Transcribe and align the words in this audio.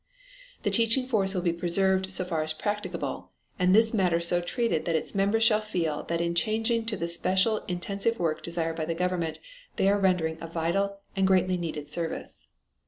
The 0.63 0.71
teaching 0.71 1.05
force 1.05 1.35
will 1.35 1.43
be 1.43 1.53
preserved 1.53 2.11
so 2.11 2.25
far 2.25 2.41
as 2.41 2.53
practicable, 2.53 3.33
and 3.59 3.75
this 3.75 3.93
matter 3.93 4.19
so 4.19 4.41
treated 4.41 4.85
that 4.85 4.95
its 4.95 5.13
members 5.13 5.43
shall 5.43 5.61
feel 5.61 6.01
that 6.05 6.19
in 6.19 6.33
changing 6.33 6.87
to 6.87 6.97
the 6.97 7.07
special 7.07 7.59
intensive 7.67 8.17
work 8.17 8.41
desired 8.41 8.77
by 8.77 8.85
the 8.85 8.95
government 8.95 9.39
they 9.75 9.87
are 9.87 9.99
rendering 9.99 10.39
a 10.41 10.47
vital 10.47 10.97
and 11.15 11.27
greatly 11.27 11.55
needed 11.55 11.87
service. 11.87 12.47